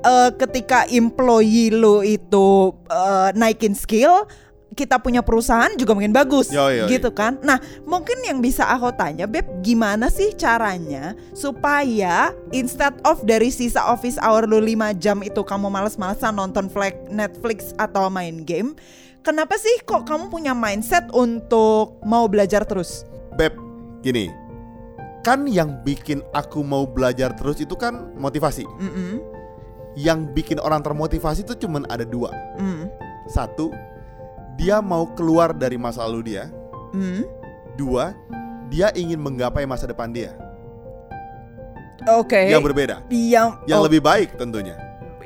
[0.00, 4.24] eh, ketika employee lo itu eh, naikin skill
[4.76, 6.88] kita punya perusahaan juga makin bagus Yoi, yoi.
[6.92, 7.58] gitu kan nah
[7.88, 14.20] mungkin yang bisa aku tanya beb gimana sih caranya supaya instead of dari sisa office
[14.20, 16.68] hour lu 5 jam itu kamu males-malesan nonton
[17.08, 18.76] Netflix atau main game
[19.24, 23.52] kenapa sih kok kamu punya mindset untuk mau belajar terus Beb,
[24.00, 24.32] gini.
[25.20, 28.64] Kan yang bikin aku mau belajar terus itu kan motivasi.
[28.64, 29.20] Mm-mm.
[29.96, 32.32] Yang bikin orang termotivasi itu cuman ada dua.
[32.56, 32.88] Mm.
[33.28, 33.76] Satu,
[34.56, 36.48] dia mau keluar dari masa lalu dia.
[36.90, 37.22] Mm.
[37.76, 38.16] Dua,
[38.66, 40.32] dia ingin menggapai masa depan dia.
[42.08, 42.48] Oke.
[42.48, 42.96] Yang berbeda.
[43.08, 44.76] Yang Yang oh, lebih baik tentunya.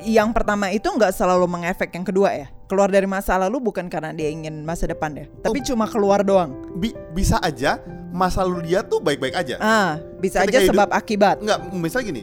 [0.01, 2.49] yang pertama itu nggak selalu mengefek yang kedua ya.
[2.65, 5.65] Keluar dari masa lalu bukan karena dia ingin masa depan ya, tapi Oh.
[5.69, 6.55] cuma keluar doang.
[6.73, 7.77] Bi- bisa aja
[8.09, 9.61] masa lalu dia tuh baik-baik aja.
[9.61, 11.37] Ah, bisa Ketika aja hidup- sebab akibat.
[11.43, 12.23] Enggak, misalnya gini.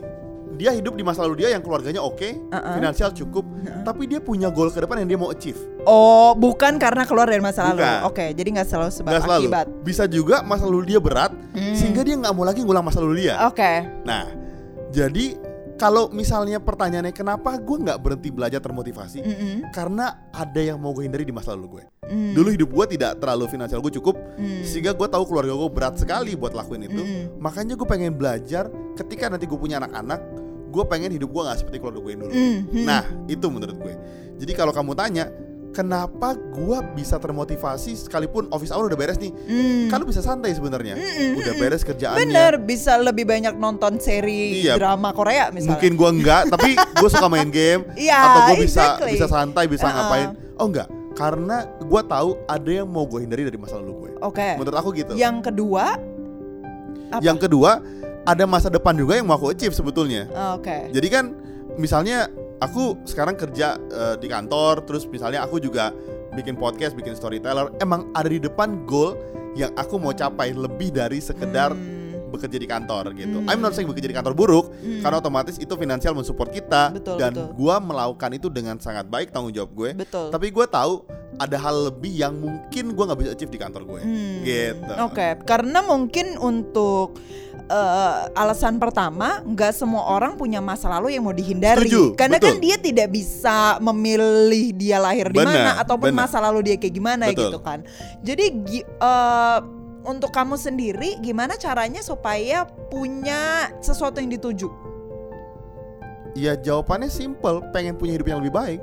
[0.58, 2.74] Dia hidup di masa lalu dia yang keluarganya oke, Uh-uh.
[2.74, 3.46] finansial cukup,
[3.86, 5.58] tapi dia punya goal ke depan yang dia mau achieve.
[5.86, 7.86] Oh, bukan karena keluar dari masa lalu.
[8.04, 9.42] Oke, jadi nggak selalu sebab Nggak selalu.
[9.46, 9.66] akibat.
[9.86, 11.78] Bisa juga masa lalu dia berat, Hmm.
[11.78, 13.38] sehingga dia nggak mau lagi ngulang masa lalu dia.
[13.46, 13.86] Oke.
[14.02, 14.26] Nah,
[14.90, 15.38] jadi
[15.78, 19.22] kalau misalnya pertanyaannya kenapa gue nggak berhenti belajar termotivasi?
[19.22, 19.56] Mm-mm.
[19.70, 21.84] Karena ada yang mau gue hindari di masa lalu gue.
[22.10, 22.34] Mm.
[22.34, 24.66] Dulu hidup gue tidak terlalu finansial gue cukup, Mm.
[24.66, 26.98] sehingga gue tahu keluarga gue berat sekali buat lakuin itu.
[26.98, 27.38] Mm.
[27.38, 28.66] Makanya gue pengen belajar
[28.98, 30.18] ketika nanti gue punya anak-anak,
[30.78, 32.34] gue pengen hidup gue nggak seperti keluarga gue yang dulu.
[32.34, 32.58] Mm.
[32.70, 32.86] Mm.
[32.86, 33.94] Nah, itu menurut gue.
[34.38, 35.26] Jadi kalau kamu tanya,
[35.74, 39.34] kenapa gue bisa termotivasi sekalipun office hour udah beres nih?
[39.34, 39.90] Mm.
[39.90, 40.94] Kan lu bisa santai sebenarnya.
[40.94, 41.64] Mm-mm, Udah mm-mm.
[41.66, 42.22] beres kerjaannya.
[42.22, 44.78] Bener, bisa lebih banyak nonton seri Iya.
[44.78, 45.74] drama Korea misalnya.
[45.74, 49.12] Mungkin gua enggak, tapi gue suka main game Iya, atau gue bisa exactly.
[49.18, 49.96] bisa santai, bisa Uh-uh.
[49.98, 50.30] ngapain.
[50.58, 54.12] Oh enggak, karena gua tahu ada yang mau gue hindari dari masa lalu gue.
[54.22, 54.58] Oke.
[54.58, 55.14] Menurut aku gitu.
[55.14, 55.98] Yang kedua,
[57.08, 57.22] apa?
[57.24, 57.80] Yang kedua,
[58.28, 60.28] ada masa depan juga yang mau aku achieve sebetulnya.
[60.54, 60.92] Oke.
[60.92, 61.32] Jadi kan
[61.80, 62.28] misalnya
[62.60, 65.96] aku sekarang kerja eh, di kantor, terus misalnya aku juga
[66.36, 69.16] bikin podcast, bikin storyteller, emang ada di depan goal
[69.56, 71.96] yang aku mau capai lebih dari sekedar Hmm.
[72.28, 73.40] bekerja di kantor gitu.
[73.40, 73.48] Hmm.
[73.48, 75.00] I'm not saying bekerja di kantor buruk, Hmm.
[75.00, 77.56] karena otomatis itu finansial mensupport kita Betul, dan betul.
[77.56, 79.96] gua melakukan itu dengan sangat baik tanggung jawab gue.
[79.96, 80.28] Betul.
[80.30, 81.08] Tapi gue tahu
[81.40, 84.02] ada hal lebih yang mungkin gua nggak bisa achieve di kantor gue.
[84.04, 84.94] Hmm, Gitu.
[85.00, 87.16] Oke, karena mungkin untuk
[87.68, 91.88] eh, alasan pertama, nggak semua orang punya masa lalu yang mau dihindari.
[91.88, 92.64] Setuju, karena kan betul.
[92.64, 96.26] dia tidak bisa memilih dia lahir di mana ataupun benar.
[96.28, 97.52] masa lalu dia kayak gimana Betul.
[97.52, 97.80] gitu kan.
[98.24, 98.46] Jadi
[98.80, 99.60] eh,
[100.08, 104.72] untuk kamu sendiri, gimana caranya supaya punya sesuatu yang dituju?
[106.38, 108.80] Ya jawabannya simple, pengen punya hidup yang lebih baik.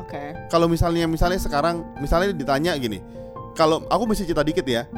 [0.00, 0.32] Oke.
[0.48, 3.04] Kalau misalnya misalnya sekarang misalnya ditanya gini.
[3.52, 4.88] Kalau aku mesti cerita dikit ya.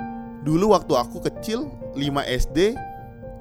[0.44, 2.04] Dulu waktu aku kecil 5
[2.46, 2.76] SD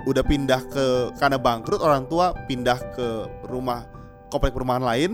[0.03, 0.85] udah pindah ke
[1.15, 3.07] karena bangkrut orang tua pindah ke
[3.45, 3.87] rumah
[4.27, 5.11] komplek perumahan lain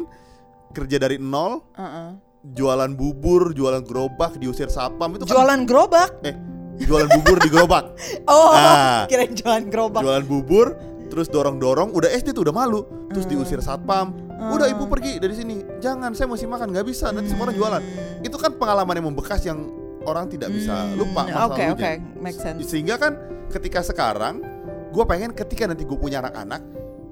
[0.69, 2.17] kerja dari nol Uh-uh.
[2.47, 6.11] jualan bubur jualan gerobak diusir satpam itu kan Jualan gerobak?
[6.23, 6.35] eh
[6.79, 7.85] jualan bubur di gerobak
[8.25, 9.03] Oh, Ah.
[9.05, 10.01] kirain jualan gerobak.
[10.01, 10.67] jualan bubur
[11.05, 13.33] terus dorong dorong udah SD tuh udah malu terus Hmm.
[13.35, 17.45] diusir satpam udah ibu pergi dari sini jangan saya masih makan nggak bisa nanti semua
[17.45, 17.81] orang jualan
[18.21, 19.67] itu kan pengalaman yang membekas yang
[20.01, 21.73] orang tidak bisa Hmm, lupa masa Oke, lalunya.
[21.75, 22.63] oke, make sense.
[22.63, 24.39] sehingga kan ketika sekarang
[24.89, 26.61] gue pengen ketika nanti gue punya anak-anak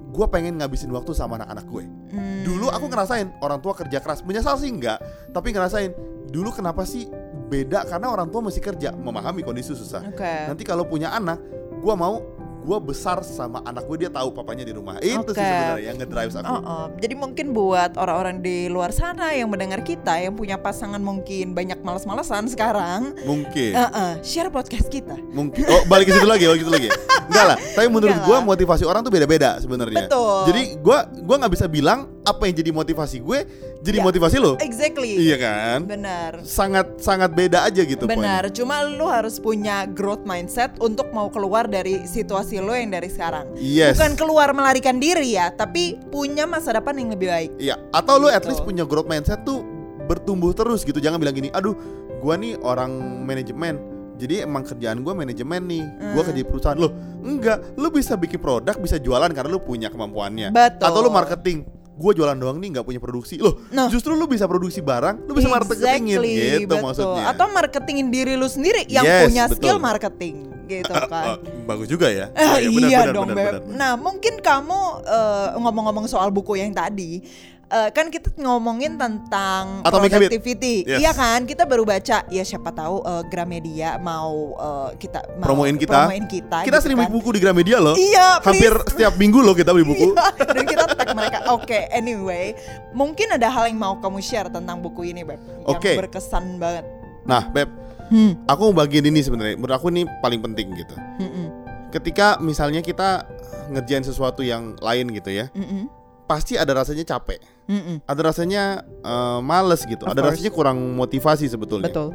[0.08, 2.40] gue pengen ngabisin waktu sama anak-anak gue Hmm.
[2.40, 4.96] dulu aku ngerasain orang tua kerja keras menyesal sih enggak
[5.28, 5.92] tapi ngerasain
[6.32, 7.04] dulu kenapa sih
[7.48, 10.48] beda karena orang tua masih kerja memahami kondisi susah Oke.
[10.48, 11.36] nanti kalau punya anak
[11.78, 12.24] gue mau
[12.68, 15.00] gue besar sama anak gue dia tahu papanya di rumah.
[15.00, 16.52] Itu sih sebenarnya yang ngedrive aku.
[16.52, 16.84] Oh, oh.
[17.00, 21.80] Jadi mungkin buat orang-orang di luar sana yang mendengar kita yang punya pasangan mungkin banyak
[21.80, 23.72] males-malesan sekarang, mungkin.
[23.72, 25.16] Eh, eh, share podcast kita.
[25.32, 25.64] mungkin.
[25.70, 26.88] Oh balik ke situ lagi balik ke situ lagi.
[27.32, 27.56] Enggak lah.
[27.56, 30.10] Tapi menurut gue motivasi orang tuh beda-beda sebenarnya.
[30.44, 33.38] Jadi gue gua nggak bisa bilang apa yang jadi motivasi gue
[33.78, 34.04] jadi Ya.
[34.04, 35.18] motivasi lo Exactly.
[35.18, 36.42] iya kan Benar.
[36.42, 41.64] sangat sangat beda aja gitu Benar, cuma lu harus punya growth mindset untuk mau keluar
[41.64, 43.54] dari situasi lo yang dari sekarang.
[43.54, 43.94] Yes.
[43.94, 47.50] Bukan keluar melarikan diri ya, tapi punya masa depan yang lebih baik.
[47.56, 48.50] Iya, atau lu at Gitu.
[48.50, 49.62] least punya growth mindset tuh
[50.04, 50.98] bertumbuh terus gitu.
[50.98, 51.76] Jangan bilang gini, aduh,
[52.18, 52.90] gua nih orang
[53.22, 53.78] manajemen.
[54.16, 55.84] Jadi emang kerjaan gua manajemen nih.
[56.10, 56.26] Gua Hmm.
[56.26, 56.90] kerja di perusahaan lo.
[57.20, 60.50] Enggak, lu bisa bikin produk, bisa jualan karena lu punya kemampuannya.
[60.50, 60.82] Betul.
[60.82, 61.77] Atau lu marketing.
[61.98, 63.36] Gua jualan doang nih nggak punya produksi.
[63.36, 63.90] Loh, Nah.
[63.90, 66.22] justru lu bisa produksi barang, lu bisa marketingin
[66.62, 66.78] gitu betul.
[66.80, 67.24] maksudnya.
[67.26, 69.82] Atau marketingin diri lu sendiri yang Yes, punya skill betul.
[69.82, 71.42] marketing gitu kan.
[71.66, 72.30] Bagus juga ya.
[72.30, 73.44] Eh, Iya, benar, iya benar, dong benar, Beb.
[73.44, 73.74] benar, benar.
[73.74, 77.18] Nah mungkin kamu eh, ngomong-ngomong soal buku yang tadi
[77.68, 80.28] eh, kan kita ngomongin tentang Atomic Habit.
[80.28, 80.98] productivity, Yes.
[80.98, 81.44] iya kan?
[81.44, 86.04] Kita baru baca, ya siapa tahu eh, Gramedia mau eh, kita mau Promoin kita.
[86.04, 87.06] promoin kita, Kita gitu sering kan.
[87.06, 87.94] beli buku di Gramedia loh.
[87.94, 88.88] Iya, Hampir please.
[88.90, 90.06] setiap minggu loh kita beli buku.
[90.10, 91.38] Iya, dan kita tag mereka.
[91.48, 92.56] Oke, anyway,
[92.90, 95.38] mungkin ada hal yang mau kamu share tentang buku ini, Beb.
[95.62, 95.92] Yang Oke.
[95.98, 96.84] berkesan banget.
[97.22, 97.68] Nah, Beb,
[98.08, 98.40] Hmm.
[98.44, 99.54] aku mau bagian ini sebenarnya.
[99.54, 100.96] Menurut aku ini paling penting gitu.
[101.18, 101.52] Mm-mm.
[101.88, 103.28] Ketika misalnya kita
[103.68, 105.92] ngerjain sesuatu yang lain gitu ya, Mm-mm.
[106.28, 107.40] Pasti ada rasanya capek.
[107.66, 108.04] Mm-mm.
[108.04, 110.04] Ada rasanya eh, males gitu.
[110.04, 110.36] Of ada course.
[110.36, 111.88] rasanya kurang motivasi sebetulnya.
[111.88, 112.12] Betul.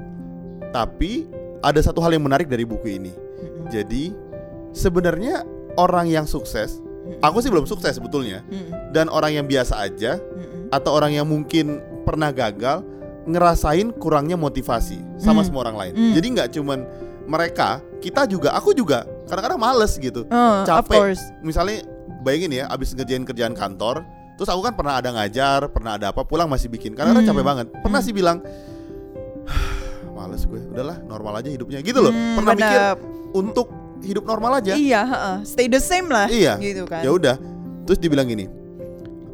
[0.69, 1.25] Tapi
[1.65, 3.09] ada satu hal yang menarik dari buku ini.
[3.09, 3.73] Mm-mm.
[3.73, 4.13] Jadi
[4.71, 5.41] sebenarnya
[5.75, 6.77] orang yang sukses,
[7.19, 8.45] aku sih belum sukses sebetulnya.
[8.47, 8.93] Mm-mm.
[8.93, 10.69] Dan orang yang biasa aja Mm-mm.
[10.69, 12.85] atau orang yang mungkin pernah gagal
[13.23, 15.47] ngerasain kurangnya motivasi sama Hmm.
[15.47, 15.93] semua orang lain.
[15.95, 16.11] Hmm.
[16.11, 16.79] Jadi nggak cuman
[17.23, 20.27] mereka, kita juga, aku juga kadang-kadang males gitu.
[20.27, 21.15] Uh, Capek.
[21.39, 21.87] Misalnya
[22.23, 24.01] bayangin ya, abis ngerjain kerjaan kantor,
[24.39, 26.95] terus aku kan pernah ada ngajar, pernah ada apa, pulang masih bikin.
[26.95, 27.31] Kadang-kadang Hmm.
[27.35, 27.67] capek banget.
[27.83, 28.07] Pernah Hmm.
[28.07, 28.37] sih bilang,
[30.15, 32.13] males gue, udahlah normal aja hidupnya gitu loh.
[32.15, 32.81] Hmm, pernah mikir
[33.35, 33.67] untuk
[34.03, 34.73] hidup normal aja.
[34.75, 35.37] Iya, heeh.
[35.47, 36.27] stay the same lah.
[36.27, 36.59] Iya.
[36.59, 37.03] Gitu kan.
[37.03, 37.35] Ya udah.
[37.83, 38.47] Terus dibilang gini.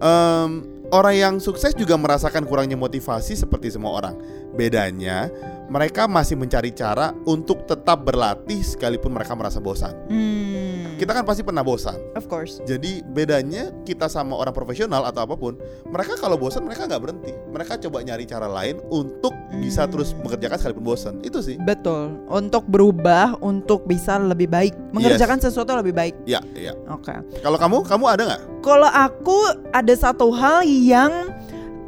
[0.01, 0.49] "Em,
[0.89, 4.15] orang yang sukses juga merasakan kurangnya motivasi seperti semua orang.
[4.57, 5.29] Bedanya,
[5.69, 9.93] mereka masih mencari cara untuk tetap berlatih sekalipun mereka merasa bosan.
[10.09, 10.68] Hmm.
[10.99, 11.95] Kita kan pasti pernah bosan.
[12.19, 12.59] Of course.
[12.67, 15.55] Jadi bedanya kita sama orang profesional atau apa pun,
[15.87, 17.31] mereka kalau bosan mereka nggak berhenti.
[17.55, 19.31] Mereka coba nyari cara lain untuk
[19.63, 19.95] bisa Hmm.
[19.95, 21.13] terus mengerjakan sekalipun bosan.
[21.23, 21.55] Itu sih.
[21.63, 22.19] Betul.
[22.27, 26.19] Untuk berubah, untuk bisa lebih baik, mengerjakan sesuatu lebih baik.
[26.27, 26.75] Ya, ya.
[26.91, 27.15] Oke.
[27.39, 28.41] Kalau kamu, kamu ada nggak?
[28.59, 29.37] Kalau aku
[29.71, 31.31] ada satu hal yang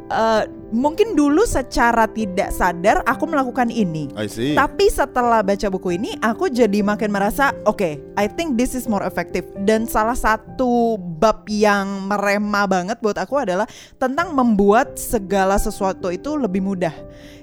[0.08, 4.08] eh, mungkin dulu secara tidak sadar aku melakukan ini.
[4.16, 4.56] I see.
[4.56, 9.04] Tapi setelah baca buku ini, aku jadi makin merasa, oke, I think this is more
[9.04, 9.44] effective.
[9.62, 13.68] Dan salah satu bab yang merema banget buat aku adalah
[14.00, 16.96] tentang membuat segala sesuatu itu lebih mudah.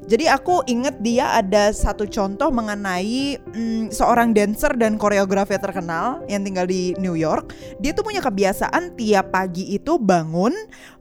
[0.09, 6.41] Jadi aku inget dia ada satu contoh mengenai mm, seorang dancer dan koreografer terkenal yang
[6.41, 7.53] tinggal di New York.
[7.77, 10.49] Dia tuh punya kebiasaan tiap pagi itu bangun,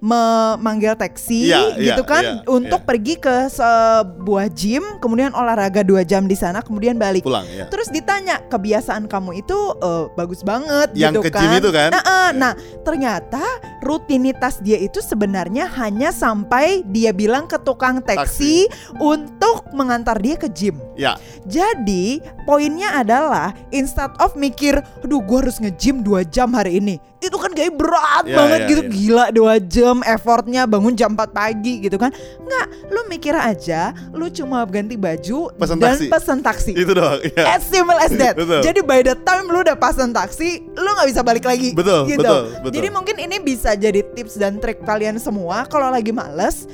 [0.04, 2.88] memanggil taksi Iya, iya, gitu kan iya, untuk iya.
[2.88, 7.24] pergi ke sebuah gym, kemudian olahraga dua jam di sana, kemudian balik.
[7.24, 7.64] Pulang ya.
[7.72, 11.40] Terus ditanya kebiasaan kamu itu eh, bagus banget Yang gitu ke kan?
[11.48, 11.90] gym itu kan?
[11.96, 12.36] Nah, eh, Iya.
[12.36, 12.52] nah
[12.84, 13.40] ternyata
[13.80, 18.68] rutinitas dia itu sebenarnya hanya sampai dia bilang ke tukang taksi,
[18.98, 20.76] untuk mengantar dia ke gym.
[20.94, 21.14] Ya.
[21.46, 26.98] Jadi poinnya adalah instead of mikir, aduh gue harus nge-gym 2 jam hari ini.
[27.18, 28.90] Itu kan kayak berat Ya, banget ya, gitu, ya.
[28.90, 32.10] gila 2 jam effortnya bangun jam 4 pagi gitu kan.
[32.38, 36.06] Nggak, lu mikir aja, lu cuma ganti baju Pesen dan taksi.
[36.10, 36.72] pesen taksi.
[36.74, 37.18] Itu doang.
[37.22, 37.54] Ya.
[37.54, 38.34] As simple as that.
[38.40, 38.60] Betul.
[38.62, 41.74] Jadi by the time lu udah pasen taksi, lu nggak bisa balik lagi.
[41.74, 42.22] Betul, gitu.
[42.22, 42.72] betul, betul.
[42.74, 46.66] Jadi mungkin ini bisa jadi tips dan trik kalian semua kalau lagi males.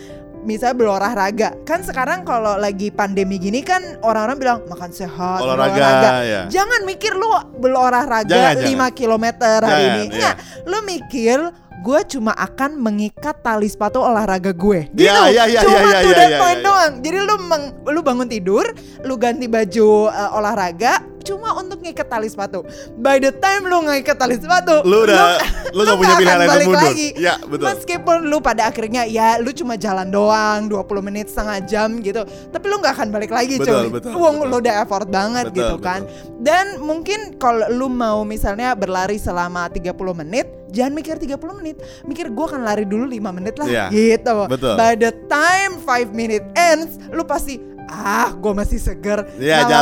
[0.44, 6.42] Misalnya berolahraga Kan sekarang kalau lagi pandemi gini kan Orang-orang bilang makan sehat Olahraga, ya.
[6.52, 7.28] Jangan mikir lu
[7.58, 8.90] berolahraga Jangan, 5 jangan.
[8.92, 10.04] km hari Jangan, ini.
[10.12, 11.38] Enggak, lu mikir
[11.84, 16.00] gue cuma akan mengikat tali sepatu olahraga gue gitu Ya, ya, ya, cuma ya, ya,
[16.00, 16.64] to ya, that ya, point ya.
[16.64, 18.64] doang jadi lu meng- lu bangun tidur
[19.04, 22.62] lu ganti baju uh, olahraga cuma untuk ngikat tali sepatu
[22.94, 25.40] by the time lu ngikat tali sepatu Lu udah
[25.72, 26.84] lu nggak punya nggak pilihan lain balik mundur.
[26.86, 27.08] lagi.
[27.16, 27.66] Ya, betul.
[27.66, 32.22] Meskipun lu pada akhirnya ya lu cuma jalan doang 20 menit setengah jam gitu.
[32.24, 33.88] Tapi lu nggak akan balik lagi Betul, cuy.
[33.90, 34.50] betul, Wong betul.
[34.50, 36.00] lu udah effort banget Betul, gitu kan.
[36.38, 41.76] Dan mungkin kalau lu mau misalnya berlari selama 30 menit, jangan mikir 30 menit.
[42.04, 44.46] Mikir gua akan lari dulu 5 menit lah Iya, gitu.
[44.46, 44.74] betul.
[44.76, 49.24] By the time 5 minute ends, lu pasti ah gue masih seger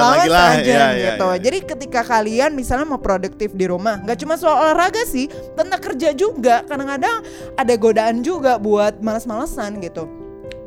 [0.03, 0.49] lagi lah.
[0.59, 1.39] saja Iya, iya, gitu iya.
[1.41, 5.27] jadi ketika kalian misalnya mau produktif di rumah nggak cuma soal olahraga sih
[5.59, 7.23] tentang kerja juga kadang-kadang
[7.57, 10.22] ada godaan juga buat malas-malesan gitu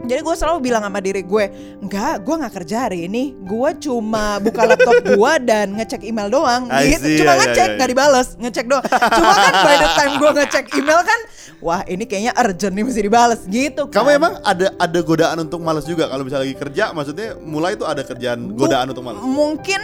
[0.06, 1.46] jadi gue selalu bilang sama diri gue
[1.82, 3.36] Enggak, gue gak kerja hari ini.
[3.46, 6.70] Gue cuma buka laptop gue dan ngecek email doang.
[6.70, 7.02] Gitu.
[7.02, 8.86] see, Cuma ya, ya, ngecek, ya, gak dibales Ngecek doang.
[8.88, 11.20] Cuma kan by the time gue ngecek email kan
[11.64, 13.42] Wah ini kayaknya urgent nih mesti dibales.
[13.48, 14.04] Gitu kan.
[14.04, 16.06] Kamu emang ada ada godaan untuk malas juga?
[16.06, 19.22] Kalau misalnya lagi kerja, maksudnya mulai tuh ada kerjaan godaan untuk malas.
[19.24, 19.82] Mungkin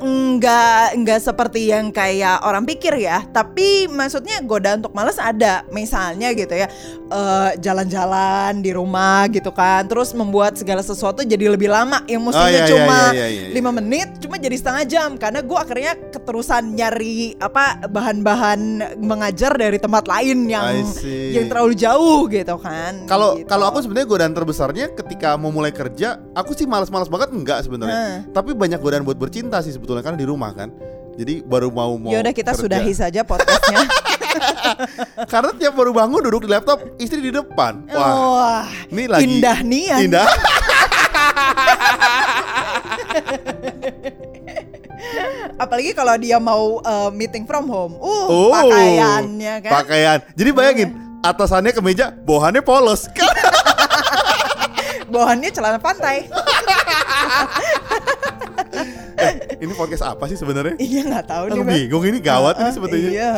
[0.00, 3.24] nggak nggak seperti yang kayak orang pikir ya.
[3.28, 6.70] Tapi maksudnya godaan untuk males ada misalnya gitu ya.
[7.10, 9.84] Eh, jalan-jalan di rumah gitu kan.
[9.90, 12.06] Terus membuat segala sesuatu jadi lebih lama.
[12.06, 13.54] Yang mestinya iya, iya, cuma iya, iya, iya.
[13.56, 15.08] lima menit cuma jadi setengah jam.
[15.18, 18.60] Karena gue akhirnya keterusan nyari apa bahan-bahan
[19.02, 20.86] mengajar dari tempat lain yang
[21.34, 23.10] yang terlalu jauh gitu kan.
[23.10, 23.50] Kalau Gitu.
[23.50, 27.34] kalau aku sebenarnya godaan terbesarnya ketika mau mulai kerja, aku sih malas-malas banget.
[27.34, 28.30] Enggak sebenarnya.
[28.30, 30.70] Tapi banyak godaan buat bercinta sih sebetulnya kan di rumah kan.
[31.18, 32.62] Jadi baru mau mau Yaudah kita kerja.
[32.62, 33.82] sudahi saja podcastnya
[35.26, 37.82] Karena tiap baru bangun duduk di laptop, istri di depan.
[37.90, 39.98] Wah, Wah, ini lagi indah nian.
[40.06, 40.30] Indah.
[45.60, 47.94] Apalagi kalau dia mau uh, meeting from home.
[47.98, 49.72] Uh, Oh, pakaiannya kan.
[49.82, 50.18] Pakaian.
[50.32, 50.88] Jadi bayangin,
[51.20, 53.08] atasannya kemeja, bawahannya polos.
[55.10, 56.30] Bawahannya celana pantai.
[59.56, 60.74] Ini podcast apa sih sebenarnya?
[60.78, 63.10] iya nggak tahu nih, Aku bingung ini gawat ini Uh, sebetulnya.
[63.10, 63.32] Iya.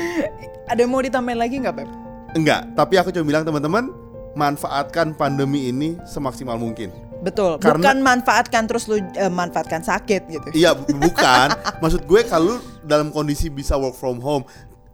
[0.70, 1.88] Ada yang mau ditambahin lagi nggak, Beb?
[2.32, 3.92] Enggak, tapi aku cuma bilang teman-teman,
[4.34, 6.90] manfaatkan pandemi ini semaksimal mungkin.
[7.20, 7.56] Betul.
[7.56, 10.48] Karena- Bukan manfaatkan terus lu eh, manfaatkan sakit gitu.
[10.52, 11.48] Iya, bu- bukan.
[11.78, 14.42] Maksud gue kalau dalam kondisi bisa work from home,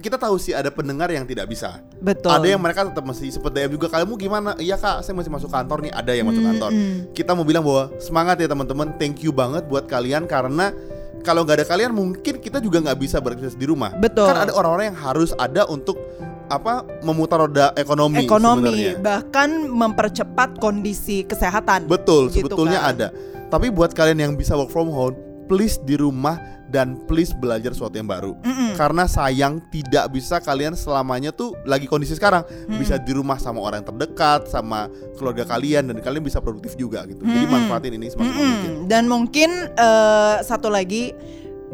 [0.01, 1.85] kita tahu sih ada pendengar yang tidak bisa.
[1.97, 2.33] Betul.
[2.33, 3.87] Ada yang mereka tetap masih seperti DM juga.
[3.87, 4.57] Kamu gimana?
[4.57, 5.93] Iya kak, saya masih masuk kantor nih.
[5.93, 6.71] Ada yang masuk Hmm, kantor.
[7.13, 8.97] Kita mau bilang bahwa semangat ya teman-teman.
[8.97, 10.73] Thank you banget buat kalian karena
[11.21, 13.93] kalau nggak ada kalian mungkin kita juga nggak bisa beraktivitas di rumah.
[13.93, 14.25] Betul.
[14.27, 16.01] Kan ada orang-orang yang harus ada untuk
[16.47, 18.93] apa memutar roda ekonomi, ekonomi sebenarnya.
[18.99, 21.87] bahkan mempercepat kondisi kesehatan.
[21.87, 22.91] Betul, Gitu sebetulnya kan.
[22.91, 23.09] ada.
[23.47, 25.15] Tapi buat kalian yang bisa work from home,
[25.51, 26.39] please di rumah
[26.71, 28.39] dan please belajar sesuatu yang baru.
[28.79, 33.83] Karena sayang tidak bisa kalian selamanya tuh lagi kondisi sekarang bisa di rumah sama orang
[33.83, 34.87] yang terdekat, sama
[35.19, 37.27] keluarga kalian dan kalian bisa produktif juga gitu.
[37.27, 38.47] Jadi manfaatin ini semaksimal Mm-mm.
[38.55, 38.73] mungkin.
[38.87, 41.11] Dan mungkin eh, satu lagi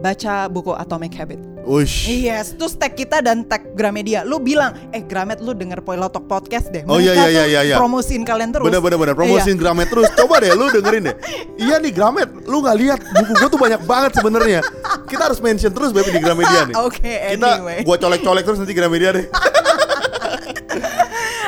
[0.00, 1.55] baca buku Atomic Habit.
[1.66, 2.07] Ush.
[2.07, 4.22] Yes, terus tag kita dan tag Gramedia.
[4.22, 6.87] Lu bilang, eh Gramet lu denger Poilotok Podcast deh.
[6.87, 7.76] Oh, iya, iya, iya, iya, iya.
[7.76, 8.62] Promosiin kalian terus.
[8.62, 9.18] Bener bener bener Iya.
[9.18, 10.07] promosiin Gramet terus.
[10.14, 11.16] Coba deh lu dengerin deh.
[11.66, 14.61] Iya nih Gramet, lu nggak lihat buku gua tuh banyak banget sebenarnya.
[15.05, 16.74] Kita harus mention terus baby di Gramedia nih.
[16.87, 17.83] Oke, Kita anyway.
[17.83, 19.26] gua colek-colek terus nanti Gramedia deh.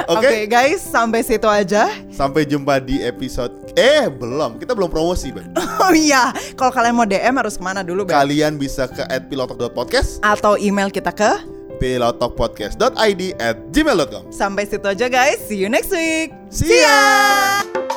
[0.09, 0.49] Oke Oke.
[0.49, 1.93] guys, sampai situ aja.
[2.09, 3.48] Sampai jumpa di episode
[3.79, 5.55] Eh belum Kita belum promosi Beb.
[5.79, 8.13] Oh iya, kalau kalian mau DM harus ke mana dulu, Beb?
[8.13, 11.39] Kalian bisa ke at pilotok.podcast Atau email kita ke
[11.79, 15.39] pilotokpodcast.id at gmail.com Sampai situ aja guys.
[15.47, 16.35] See you next week.
[16.51, 17.88] See ya!